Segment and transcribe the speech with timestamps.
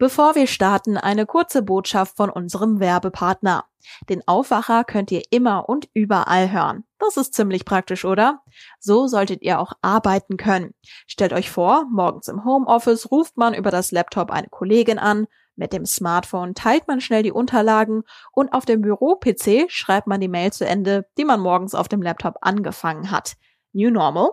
[0.00, 3.66] Bevor wir starten, eine kurze Botschaft von unserem Werbepartner.
[4.08, 6.84] Den Aufwacher könnt ihr immer und überall hören.
[6.98, 8.40] Das ist ziemlich praktisch, oder?
[8.78, 10.72] So solltet ihr auch arbeiten können.
[11.06, 15.74] Stellt euch vor, morgens im Homeoffice ruft man über das Laptop eine Kollegin an, mit
[15.74, 20.50] dem Smartphone teilt man schnell die Unterlagen und auf dem Büro-PC schreibt man die Mail
[20.50, 23.34] zu Ende, die man morgens auf dem Laptop angefangen hat.
[23.74, 24.30] New Normal?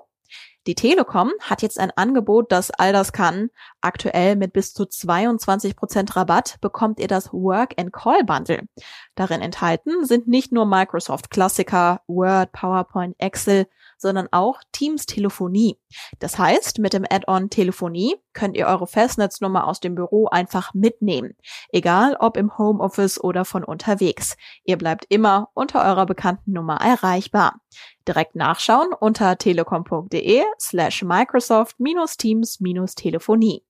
[0.68, 3.50] Die Telekom hat jetzt ein Angebot, das all das kann.
[3.79, 8.68] Aktuell mit bis zu 22% Rabatt bekommt ihr das Work and Call Bundle.
[9.15, 15.79] Darin enthalten sind nicht nur Microsoft Klassiker, Word, PowerPoint, Excel, sondern auch Teams Telefonie.
[16.19, 21.36] Das heißt, mit dem Add-on Telefonie könnt ihr eure Festnetznummer aus dem Büro einfach mitnehmen.
[21.69, 24.38] Egal ob im Homeoffice oder von unterwegs.
[24.64, 27.60] Ihr bleibt immer unter eurer bekannten Nummer erreichbar.
[28.07, 31.77] Direkt nachschauen unter telekom.de slash Microsoft
[32.17, 32.59] Teams
[32.95, 33.64] Telefonie.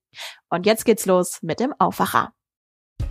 [0.48, 2.32] Und jetzt geht's los mit dem Aufwacher.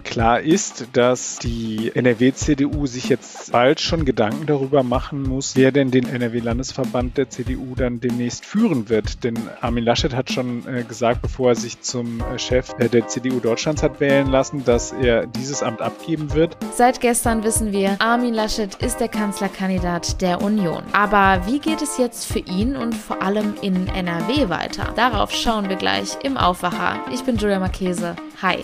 [0.07, 5.91] Klar ist, dass die NRW-CDU sich jetzt bald schon Gedanken darüber machen muss, wer denn
[5.91, 9.23] den NRW-Landesverband der CDU dann demnächst führen wird.
[9.25, 13.07] Denn Armin Laschet hat schon äh, gesagt, bevor er sich zum äh, Chef äh, der
[13.07, 16.57] CDU Deutschlands hat wählen lassen, dass er dieses Amt abgeben wird.
[16.73, 20.83] Seit gestern wissen wir, Armin Laschet ist der Kanzlerkandidat der Union.
[20.93, 24.93] Aber wie geht es jetzt für ihn und vor allem in NRW weiter?
[24.95, 26.99] Darauf schauen wir gleich im Aufwacher.
[27.13, 28.15] Ich bin Julia Marchese.
[28.41, 28.63] Hi.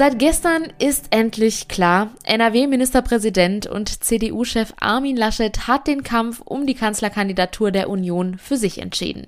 [0.00, 6.72] Seit gestern ist endlich klar, NRW-Ministerpräsident und CDU-Chef Armin Laschet hat den Kampf um die
[6.72, 9.26] Kanzlerkandidatur der Union für sich entschieden.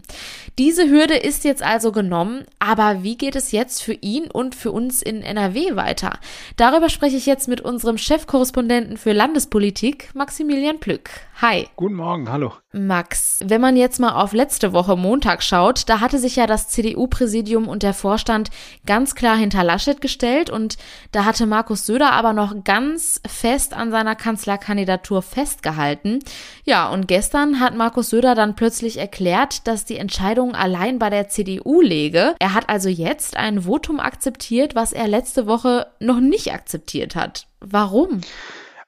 [0.58, 4.72] Diese Hürde ist jetzt also genommen, aber wie geht es jetzt für ihn und für
[4.72, 6.18] uns in NRW weiter?
[6.56, 11.10] Darüber spreche ich jetzt mit unserem Chefkorrespondenten für Landespolitik, Maximilian Plück.
[11.42, 11.68] Hi.
[11.76, 12.61] Guten Morgen, hallo.
[12.72, 16.68] Max, wenn man jetzt mal auf letzte Woche Montag schaut, da hatte sich ja das
[16.68, 18.50] CDU-Präsidium und der Vorstand
[18.86, 20.78] ganz klar hinter Laschet gestellt und
[21.12, 26.20] da hatte Markus Söder aber noch ganz fest an seiner Kanzlerkandidatur festgehalten.
[26.64, 31.28] Ja, und gestern hat Markus Söder dann plötzlich erklärt, dass die Entscheidung allein bei der
[31.28, 32.34] CDU läge.
[32.38, 37.48] Er hat also jetzt ein Votum akzeptiert, was er letzte Woche noch nicht akzeptiert hat.
[37.60, 38.22] Warum?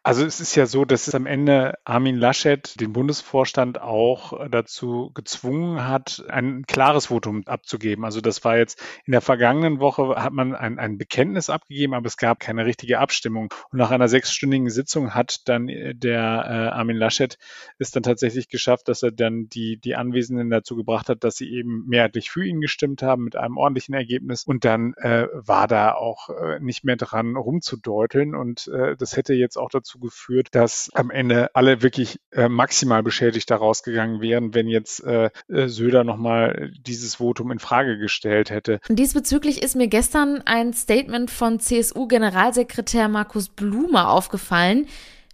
[0.07, 5.11] Also es ist ja so, dass es am Ende Armin Laschet den Bundesvorstand auch dazu
[5.15, 8.05] gezwungen hat, ein klares Votum abzugeben.
[8.05, 12.05] Also das war jetzt in der vergangenen Woche hat man ein, ein Bekenntnis abgegeben, aber
[12.05, 13.55] es gab keine richtige Abstimmung.
[13.73, 17.39] Und nach einer sechsstündigen Sitzung hat dann der äh, Armin Laschet
[17.79, 21.51] es dann tatsächlich geschafft, dass er dann die, die Anwesenden dazu gebracht hat, dass sie
[21.51, 24.45] eben mehrheitlich für ihn gestimmt haben mit einem ordentlichen Ergebnis.
[24.45, 28.35] Und dann äh, war da auch äh, nicht mehr dran rumzudeuteln.
[28.35, 32.49] Und äh, das hätte jetzt auch dazu dazu geführt, dass am Ende alle wirklich äh,
[32.49, 37.99] maximal beschädigt daraus gegangen wären, wenn jetzt äh, äh Söder nochmal dieses Votum in Frage
[37.99, 38.81] gestellt hätte.
[38.89, 44.87] Diesbezüglich ist mir gestern ein Statement von CSU-Generalsekretär Markus Blume aufgefallen.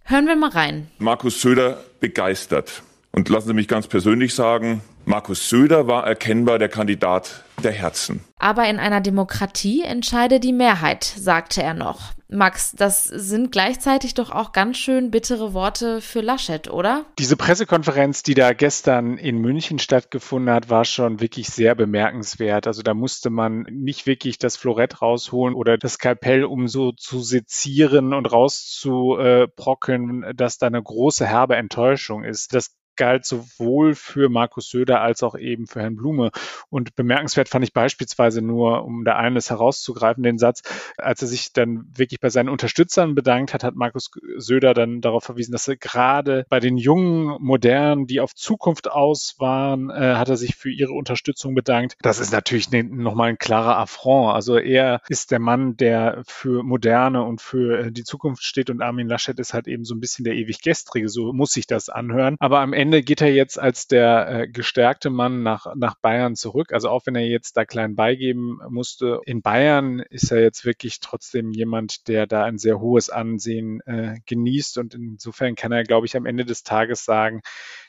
[0.03, 0.87] Hören wir mal rein.
[0.97, 2.83] Markus Söder begeistert.
[3.11, 8.23] Und lassen Sie mich ganz persönlich sagen, Markus Söder war erkennbar der Kandidat der Herzen.
[8.39, 12.11] Aber in einer Demokratie entscheide die Mehrheit, sagte er noch.
[12.29, 17.03] Max, das sind gleichzeitig doch auch ganz schön bittere Worte für Laschet, oder?
[17.19, 22.67] Diese Pressekonferenz, die da gestern in München stattgefunden hat, war schon wirklich sehr bemerkenswert.
[22.67, 27.19] Also da musste man nicht wirklich das Florett rausholen oder das Kapell, um so zu
[27.19, 32.53] sezieren und rauszubrockeln, dass da eine große herbe Enttäuschung ist.
[32.53, 32.69] Das
[33.01, 36.29] galt sowohl für Markus Söder als auch eben für Herrn Blume.
[36.69, 40.61] Und bemerkenswert fand ich beispielsweise nur, um da eines herauszugreifen, den Satz,
[40.99, 45.23] als er sich dann wirklich bei seinen Unterstützern bedankt hat, hat Markus Söder dann darauf
[45.23, 50.29] verwiesen, dass er gerade bei den jungen, modernen, die auf Zukunft aus waren, äh, hat
[50.29, 51.95] er sich für ihre Unterstützung bedankt.
[52.03, 54.35] Das ist natürlich ne, nochmal ein klarer Affront.
[54.35, 58.83] Also er ist der Mann, der für Moderne und für äh, die Zukunft steht und
[58.83, 61.09] Armin Laschet ist halt eben so ein bisschen der ewig Gestrige.
[61.09, 62.35] So muss sich das anhören.
[62.39, 66.73] Aber am Ende geht er jetzt als der äh, gestärkte Mann nach, nach Bayern zurück.
[66.73, 70.99] Also auch wenn er jetzt da klein beigeben musste, in Bayern ist er jetzt wirklich
[70.99, 74.77] trotzdem jemand, der da ein sehr hohes Ansehen äh, genießt.
[74.77, 77.41] Und insofern kann er, glaube ich, am Ende des Tages sagen,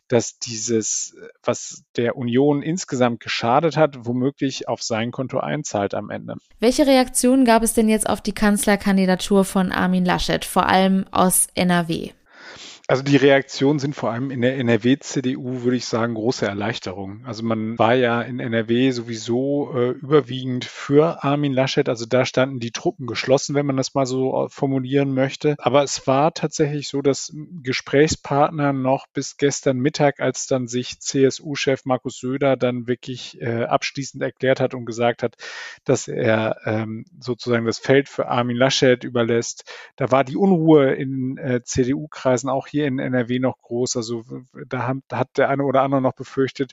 [0.08, 6.36] dass dieses, was der Union insgesamt geschadet hat, womöglich auf sein Konto einzahlt am Ende.
[6.60, 11.48] Welche Reaktionen gab es denn jetzt auf die Kanzlerkandidatur von Armin Laschet, vor allem aus
[11.54, 12.10] NRW?
[12.88, 17.24] Also die Reaktionen sind vor allem in der NRW-CDU, würde ich sagen, große Erleichterung.
[17.24, 21.88] Also man war ja in NRW sowieso äh, überwiegend für Armin Laschet.
[21.88, 25.54] Also da standen die Truppen geschlossen, wenn man das mal so äh, formulieren möchte.
[25.58, 27.32] Aber es war tatsächlich so, dass
[27.62, 34.24] Gesprächspartner noch bis gestern Mittag, als dann sich CSU-Chef Markus Söder dann wirklich äh, abschließend
[34.24, 35.36] erklärt hat und gesagt hat,
[35.84, 41.38] dass er ähm, sozusagen das Feld für Armin Laschet überlässt, da war die Unruhe in
[41.38, 43.96] äh, CDU-Kreisen auch hier in NRW noch groß.
[43.96, 44.24] Also
[44.68, 46.72] da, hat der eine oder andere noch befürchtet,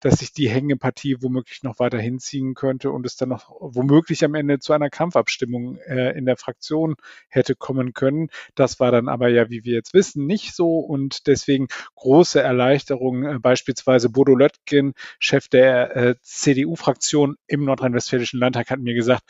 [0.00, 4.34] dass sich die Hängepartie womöglich noch weiter hinziehen könnte und es dann noch womöglich am
[4.34, 6.96] Ende zu einer Kampfabstimmung äh, in der Fraktion
[7.28, 8.28] hätte kommen können.
[8.54, 13.24] Das war dann aber ja, wie wir jetzt wissen, nicht so und deswegen große Erleichterung.
[13.24, 19.22] Äh, beispielsweise Bodo Löttgen, Chef der äh, CDU-Fraktion im Nordrhein-Westfälischen Landtag, hat mir gesagt,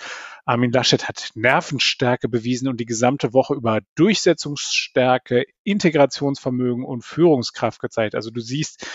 [0.44, 8.14] Armin Laschet hat Nervenstärke bewiesen und die gesamte Woche über Durchsetzungsstärke, Integrationsvermögen und Führungskraft gezeigt.
[8.14, 8.86] Also du siehst,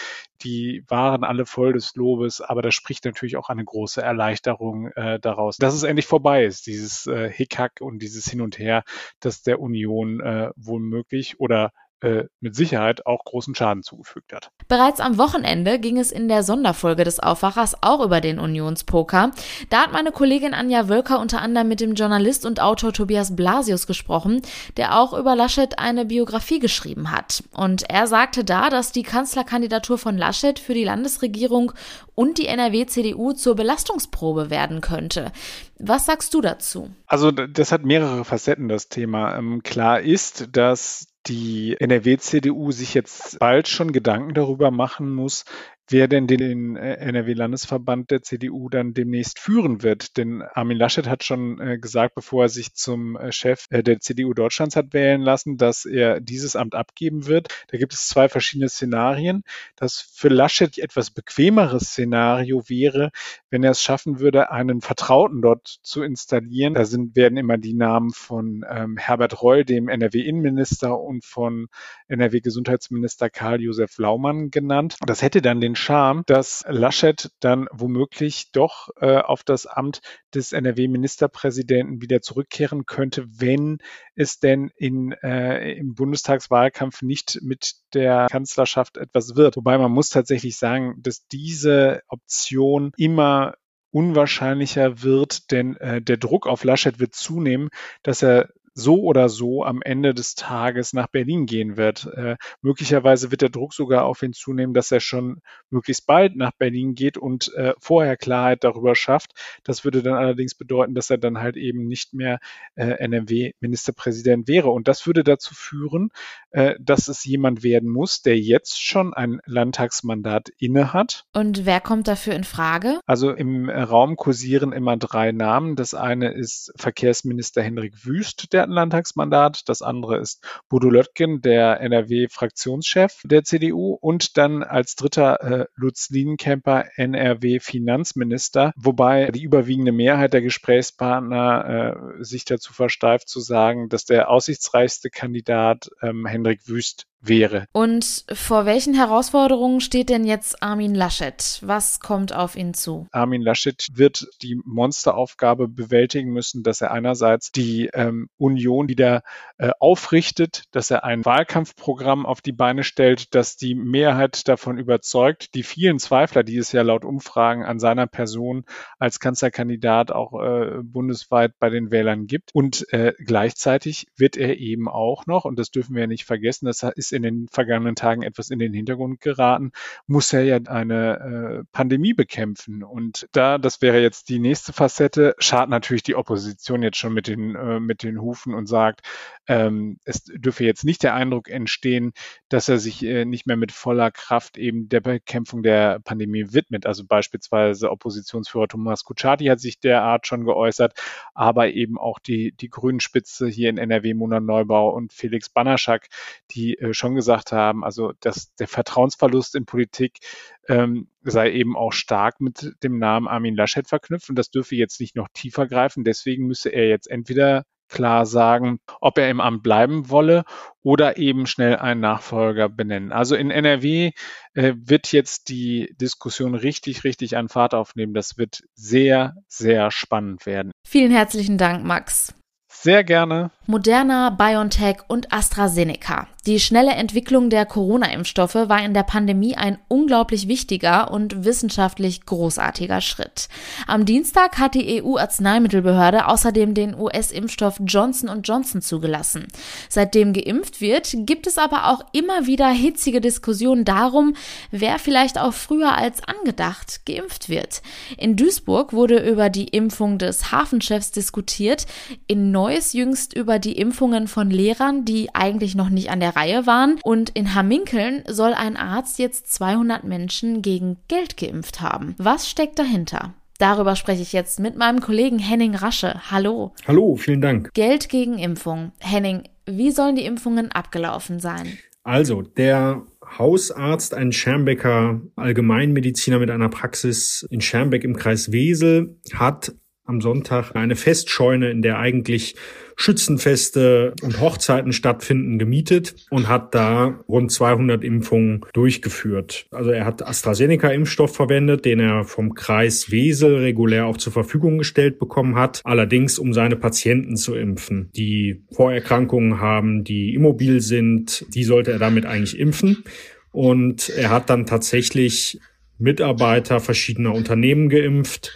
[0.41, 5.19] die waren alle voll des Lobes, aber das spricht natürlich auch eine große Erleichterung äh,
[5.19, 8.83] daraus, dass es endlich vorbei ist, dieses äh, Hickhack und dieses Hin und Her,
[9.19, 11.71] das der Union äh, wohl möglich oder
[12.01, 14.49] äh, mit Sicherheit auch großen Schaden zugefügt hat.
[14.67, 19.31] Bereits am Wochenende ging es in der Sonderfolge des Aufwachers auch über den Unionspoker.
[19.69, 23.87] Da hat meine Kollegin Anja Wölker unter anderem mit dem Journalist und Autor Tobias Blasius
[23.87, 24.41] gesprochen,
[24.77, 27.43] der auch über Laschet eine Biografie geschrieben hat.
[27.51, 31.71] Und er sagte da, dass die Kanzlerkandidatur von Laschet für die Landesregierung
[32.13, 35.31] und die NRW-CDU zur Belastungsprobe werden könnte.
[35.77, 36.91] Was sagst du dazu?
[37.07, 39.37] Also das hat mehrere Facetten, das Thema.
[39.37, 45.45] Ähm, klar ist, dass die NRW-CDU sich jetzt bald schon Gedanken darüber machen muss,
[45.89, 50.17] wer denn den äh, NRW-Landesverband der CDU dann demnächst führen wird.
[50.17, 54.33] Denn Armin Laschet hat schon äh, gesagt, bevor er sich zum äh, Chef der CDU
[54.33, 57.49] Deutschlands hat wählen lassen, dass er dieses Amt abgeben wird.
[57.67, 59.43] Da gibt es zwei verschiedene Szenarien.
[59.75, 63.11] Das für Laschet etwas bequemere Szenario wäre,
[63.49, 66.73] wenn er es schaffen würde, einen Vertrauten dort zu installieren.
[66.73, 71.67] Da sind, werden immer die Namen von ähm, Herbert Reul, dem NRW-Innenminister, und von
[72.07, 74.97] NRW-Gesundheitsminister Karl-Josef Laumann genannt.
[75.05, 80.01] Das hätte dann den Charme, dass Laschet dann womöglich doch äh, auf das Amt
[80.33, 83.79] des NRW-Ministerpräsidenten wieder zurückkehren könnte, wenn
[84.15, 89.57] es denn in, äh, im Bundestagswahlkampf nicht mit der Kanzlerschaft etwas wird.
[89.57, 93.55] Wobei man muss tatsächlich sagen, dass diese Option immer
[93.91, 97.69] unwahrscheinlicher wird, denn äh, der Druck auf Laschet wird zunehmen,
[98.03, 102.05] dass er so oder so am Ende des Tages nach Berlin gehen wird.
[102.13, 106.51] Äh, möglicherweise wird der Druck sogar auf ihn zunehmen, dass er schon möglichst bald nach
[106.51, 109.31] Berlin geht und äh, vorher Klarheit darüber schafft.
[109.63, 112.39] Das würde dann allerdings bedeuten, dass er dann halt eben nicht mehr
[112.75, 114.69] äh, NRW-Ministerpräsident wäre.
[114.69, 116.09] Und das würde dazu führen,
[116.51, 121.23] äh, dass es jemand werden muss, der jetzt schon ein Landtagsmandat inne hat.
[121.33, 122.99] Und wer kommt dafür in Frage?
[123.05, 125.77] Also im Raum kursieren immer drei Namen.
[125.77, 129.61] Das eine ist Verkehrsminister Henrik Wüst, der ein Landtagsmandat.
[129.67, 133.97] Das andere ist Bodo Löttgen, der NRW-Fraktionschef der CDU.
[133.99, 138.73] Und dann als dritter äh, Lutz Lienkemper, NRW-Finanzminister.
[138.75, 145.09] Wobei die überwiegende Mehrheit der Gesprächspartner äh, sich dazu versteift zu sagen, dass der aussichtsreichste
[145.09, 147.65] Kandidat ähm, Hendrik Wüst wäre.
[147.71, 151.59] Und vor welchen Herausforderungen steht denn jetzt Armin Laschet?
[151.61, 153.07] Was kommt auf ihn zu?
[153.11, 159.23] Armin Laschet wird die Monsteraufgabe bewältigen müssen, dass er einerseits die ähm, Union wieder
[159.57, 165.53] äh, aufrichtet, dass er ein Wahlkampfprogramm auf die Beine stellt, dass die Mehrheit davon überzeugt,
[165.55, 168.65] die vielen Zweifler, die es ja laut Umfragen an seiner Person
[168.97, 172.51] als Kanzlerkandidat auch äh, bundesweit bei den Wählern gibt.
[172.53, 176.83] Und äh, gleichzeitig wird er eben auch noch, und das dürfen wir nicht vergessen, das
[176.95, 179.71] ist in den vergangenen Tagen etwas in den Hintergrund geraten,
[180.07, 182.83] muss er ja eine äh, Pandemie bekämpfen.
[182.83, 187.27] Und da, das wäre jetzt die nächste Facette, schadet natürlich die Opposition jetzt schon mit
[187.27, 189.01] den, äh, mit den Hufen und sagt,
[189.47, 192.13] ähm, es dürfe jetzt nicht der Eindruck entstehen,
[192.49, 196.85] dass er sich äh, nicht mehr mit voller Kraft eben der Bekämpfung der Pandemie widmet.
[196.85, 200.93] Also beispielsweise Oppositionsführer Thomas Kutschaty hat sich derart schon geäußert,
[201.33, 206.07] aber eben auch die, die Grünenspitze hier in NRW, Mona Neubau und Felix Banaschak,
[206.51, 210.19] die äh, schon gesagt haben, also dass der Vertrauensverlust in Politik
[210.67, 214.99] ähm, sei eben auch stark mit dem Namen Armin Laschet verknüpft und das dürfe jetzt
[214.99, 216.03] nicht noch tiefer greifen.
[216.03, 220.43] Deswegen müsse er jetzt entweder klar sagen, ob er im Amt bleiben wolle
[220.81, 223.11] oder eben schnell einen Nachfolger benennen.
[223.11, 224.11] Also in NRW
[224.53, 228.13] äh, wird jetzt die Diskussion richtig, richtig an Fahrt aufnehmen.
[228.13, 230.71] Das wird sehr, sehr spannend werden.
[230.87, 232.33] Vielen herzlichen Dank, Max.
[232.67, 233.51] Sehr gerne.
[233.67, 236.27] Moderna, BioNTech und AstraZeneca.
[236.45, 243.01] Die schnelle Entwicklung der Corona-Impfstoffe war in der Pandemie ein unglaublich wichtiger und wissenschaftlich großartiger
[243.01, 243.47] Schritt.
[243.87, 249.47] Am Dienstag hat die EU-Arzneimittelbehörde außerdem den US-Impfstoff Johnson Johnson zugelassen.
[249.89, 254.35] Seitdem geimpft wird, gibt es aber auch immer wieder hitzige Diskussionen darum,
[254.69, 257.81] wer vielleicht auch früher als angedacht geimpft wird.
[258.17, 261.87] In Duisburg wurde über die Impfung des Hafenchefs diskutiert,
[262.27, 266.65] in Neuss jüngst über die Impfungen von Lehrern, die eigentlich noch nicht an der Reihe
[266.67, 266.99] waren.
[267.03, 272.15] Und in Hamminkeln soll ein Arzt jetzt 200 Menschen gegen Geld geimpft haben.
[272.17, 273.33] Was steckt dahinter?
[273.57, 276.29] Darüber spreche ich jetzt mit meinem Kollegen Henning Rasche.
[276.29, 276.73] Hallo.
[276.87, 277.73] Hallo, vielen Dank.
[277.73, 278.91] Geld gegen Impfung.
[278.99, 281.77] Henning, wie sollen die Impfungen abgelaufen sein?
[282.03, 283.03] Also, der
[283.37, 289.73] Hausarzt, ein Schermbecker Allgemeinmediziner mit einer Praxis in Schermbeck im Kreis Wesel, hat
[290.05, 292.55] am Sonntag eine Festscheune, in der eigentlich
[292.95, 299.67] Schützenfeste und Hochzeiten stattfinden, gemietet und hat da rund 200 Impfungen durchgeführt.
[299.71, 305.19] Also er hat AstraZeneca-Impfstoff verwendet, den er vom Kreis Wesel regulär auch zur Verfügung gestellt
[305.19, 311.63] bekommen hat, allerdings um seine Patienten zu impfen, die Vorerkrankungen haben, die immobil sind, die
[311.63, 313.03] sollte er damit eigentlich impfen.
[313.51, 315.59] Und er hat dann tatsächlich
[315.97, 318.53] Mitarbeiter verschiedener Unternehmen geimpft,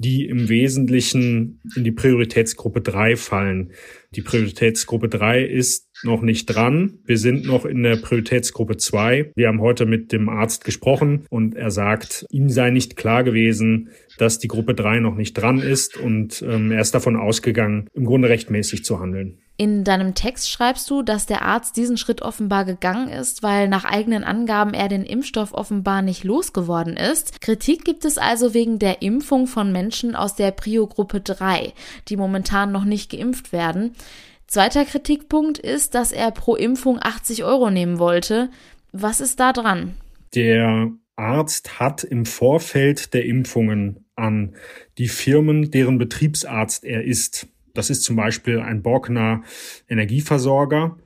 [0.00, 3.72] die im Wesentlichen in die Prioritätsgruppe 3 fallen.
[4.16, 7.00] Die Prioritätsgruppe 3 ist noch nicht dran.
[7.04, 9.32] Wir sind noch in der Prioritätsgruppe 2.
[9.36, 13.90] Wir haben heute mit dem Arzt gesprochen und er sagt, ihm sei nicht klar gewesen,
[14.16, 18.06] dass die Gruppe 3 noch nicht dran ist und ähm, er ist davon ausgegangen, im
[18.06, 19.38] Grunde rechtmäßig zu handeln.
[19.60, 23.84] In deinem Text schreibst du, dass der Arzt diesen Schritt offenbar gegangen ist, weil nach
[23.84, 27.42] eigenen Angaben er den Impfstoff offenbar nicht losgeworden ist.
[27.42, 31.74] Kritik gibt es also wegen der Impfung von Menschen aus der Prio-Gruppe 3,
[32.08, 33.92] die momentan noch nicht geimpft werden.
[34.46, 38.48] Zweiter Kritikpunkt ist, dass er pro Impfung 80 Euro nehmen wollte.
[38.92, 39.92] Was ist da dran?
[40.34, 44.54] Der Arzt hat im Vorfeld der Impfungen an
[44.96, 49.42] die Firmen, deren Betriebsarzt er ist, das ist zum Beispiel ein Borkener
[49.88, 50.96] Energieversorger.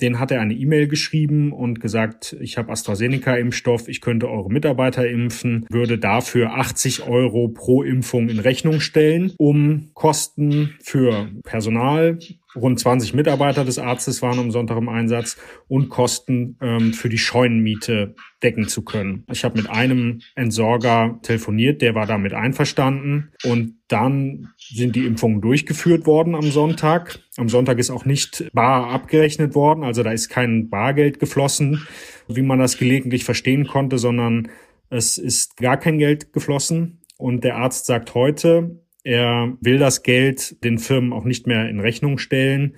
[0.00, 5.08] Den hat er eine E-Mail geschrieben und gesagt, ich habe AstraZeneca-Impfstoff, ich könnte eure Mitarbeiter
[5.08, 12.18] impfen, würde dafür 80 Euro pro Impfung in Rechnung stellen, um Kosten für Personal,
[12.54, 15.36] rund 20 Mitarbeiter des Arztes waren am Sonntag im Einsatz
[15.68, 19.24] und Kosten ähm, für die Scheunenmiete decken zu können.
[19.30, 25.40] Ich habe mit einem Entsorger telefoniert, der war damit einverstanden und dann sind die Impfungen
[25.40, 27.20] durchgeführt worden am Sonntag.
[27.36, 31.86] Am Sonntag ist auch nicht bar abgerechnet worden, also da ist kein Bargeld geflossen,
[32.28, 34.48] wie man das gelegentlich verstehen konnte, sondern
[34.90, 37.00] es ist gar kein Geld geflossen.
[37.18, 41.78] Und der Arzt sagt heute, er will das Geld den Firmen auch nicht mehr in
[41.78, 42.74] Rechnung stellen,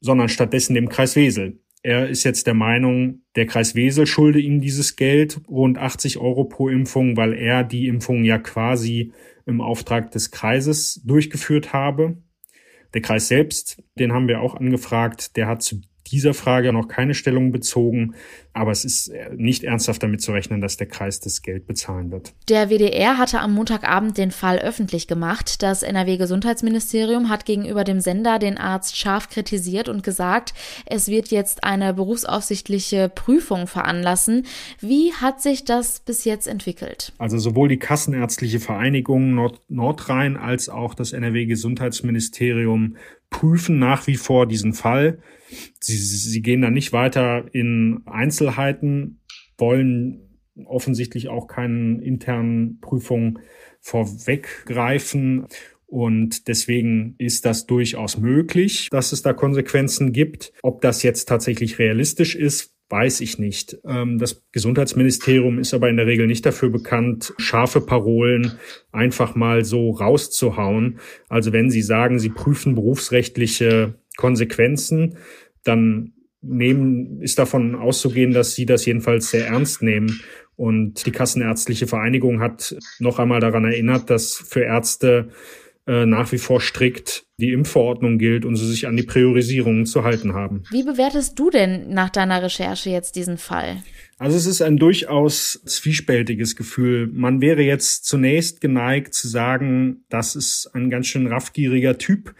[0.00, 1.60] sondern stattdessen dem Kreis Wesel.
[1.82, 6.44] Er ist jetzt der Meinung, der Kreis Wesel schulde ihm dieses Geld, rund 80 Euro
[6.44, 9.12] pro Impfung, weil er die Impfung ja quasi
[9.46, 12.18] im Auftrag des Kreises durchgeführt habe.
[12.92, 17.14] Der Kreis selbst, den haben wir auch angefragt, der hat zu dieser Frage noch keine
[17.14, 18.14] Stellung bezogen,
[18.52, 22.10] aber es ist äh, nicht ernsthaft damit zu rechnen, dass der Kreis das Geld bezahlen
[22.10, 22.32] wird.
[22.48, 25.62] Der WDR hatte am Montagabend den Fall öffentlich gemacht.
[25.62, 30.54] Das NRW-Gesundheitsministerium hat gegenüber dem Sender den Arzt scharf kritisiert und gesagt,
[30.86, 34.46] es wird jetzt eine berufsaufsichtliche Prüfung veranlassen.
[34.80, 37.12] Wie hat sich das bis jetzt entwickelt?
[37.18, 42.96] Also sowohl die Kassenärztliche Vereinigung Nord Nordrhein als auch das NRW-Gesundheitsministerium
[43.30, 45.18] prüfen nach wie vor diesen Fall.
[45.80, 49.20] Sie, sie gehen da nicht weiter in Einzelheiten,
[49.58, 53.38] wollen offensichtlich auch keinen internen Prüfungen
[53.80, 55.46] vorweggreifen.
[55.86, 60.52] Und deswegen ist das durchaus möglich, dass es da Konsequenzen gibt.
[60.62, 63.78] Ob das jetzt tatsächlich realistisch ist, weiß ich nicht.
[63.84, 68.52] Ähm, das Gesundheitsministerium ist aber in der Regel nicht dafür bekannt, scharfe Parolen
[68.92, 70.98] einfach mal so rauszuhauen.
[71.28, 75.18] Also wenn Sie sagen, Sie prüfen berufsrechtliche Konsequenzen,
[75.64, 76.12] dann
[76.42, 80.20] nehmen, ist davon auszugehen, dass sie das jedenfalls sehr ernst nehmen.
[80.54, 85.28] Und die Kassenärztliche Vereinigung hat noch einmal daran erinnert, dass für Ärzte
[85.86, 90.34] nach wie vor strikt die Impfverordnung gilt und sie sich an die Priorisierungen zu halten
[90.34, 90.64] haben.
[90.70, 93.82] Wie bewertest du denn nach deiner Recherche jetzt diesen Fall?
[94.18, 97.08] Also es ist ein durchaus zwiespältiges Gefühl.
[97.12, 102.34] Man wäre jetzt zunächst geneigt zu sagen, das ist ein ganz schön raffgieriger Typ,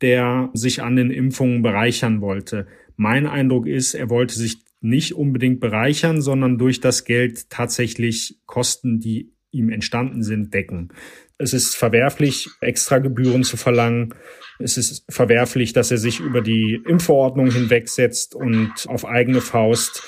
[0.00, 2.66] der sich an den Impfungen bereichern wollte.
[2.96, 9.00] Mein Eindruck ist, er wollte sich nicht unbedingt bereichern, sondern durch das Geld tatsächlich Kosten,
[9.00, 10.90] die ihm entstanden sind, decken.
[11.38, 14.14] Es ist verwerflich, extra Gebühren zu verlangen.
[14.58, 20.02] Es ist verwerflich, dass er sich über die Impfverordnung hinwegsetzt und auf eigene Faust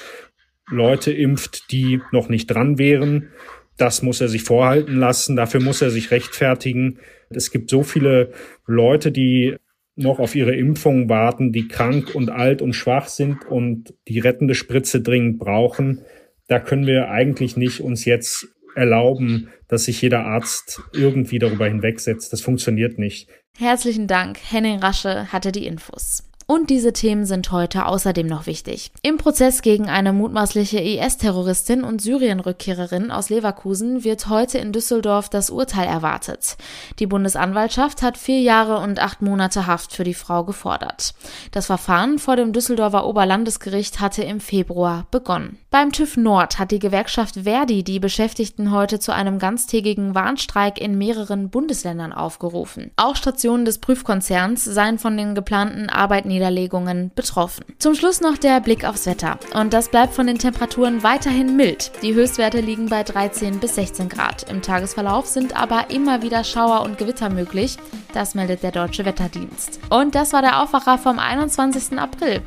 [0.71, 3.31] Leute impft, die noch nicht dran wären.
[3.77, 5.37] Das muss er sich vorhalten lassen.
[5.37, 6.99] Dafür muss er sich rechtfertigen.
[7.31, 8.33] Es gibt so viele
[8.67, 9.57] Leute, die
[9.97, 14.55] noch auf ihre Impfungen warten, die krank und alt und schwach sind und die rettende
[14.55, 16.03] Spritze dringend brauchen.
[16.49, 22.33] Da können wir eigentlich nicht uns jetzt erlauben, dass sich jeder Arzt irgendwie darüber hinwegsetzt.
[22.33, 23.29] Das funktioniert nicht.
[23.59, 24.39] Herzlichen Dank.
[24.51, 26.30] Henning Rasche hatte die Infos.
[26.51, 28.91] Und diese Themen sind heute außerdem noch wichtig.
[29.03, 35.51] Im Prozess gegen eine mutmaßliche IS-Terroristin und Syrien-Rückkehrerin aus Leverkusen wird heute in Düsseldorf das
[35.51, 36.57] Urteil erwartet.
[36.99, 41.15] Die Bundesanwaltschaft hat vier Jahre und acht Monate Haft für die Frau gefordert.
[41.53, 45.57] Das Verfahren vor dem Düsseldorfer Oberlandesgericht hatte im Februar begonnen.
[45.71, 50.99] Beim TÜV Nord hat die Gewerkschaft Verdi die Beschäftigten heute zu einem ganztägigen Warnstreik in
[50.99, 52.91] mehreren Bundesländern aufgerufen.
[52.97, 57.65] Auch Stationen des Prüfkonzerns seien von den geplanten Arbeitnehmern Niederlegungen betroffen.
[57.79, 59.39] Zum Schluss noch der Blick aufs Wetter.
[59.55, 61.93] Und das bleibt von den Temperaturen weiterhin mild.
[62.03, 64.51] Die Höchstwerte liegen bei 13 bis 16 Grad.
[64.51, 67.77] Im Tagesverlauf sind aber immer wieder Schauer und Gewitter möglich.
[68.15, 69.81] Das meldet der Deutsche Wetterdienst.
[69.91, 71.99] Und das war der Aufwacher vom 21.
[71.99, 72.41] April.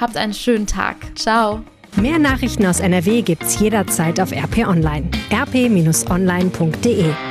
[0.00, 0.96] Habt einen schönen Tag.
[1.16, 1.62] Ciao.
[1.96, 5.10] Mehr Nachrichten aus NRW gibt's jederzeit auf RP Online.
[5.32, 7.29] rp-online.de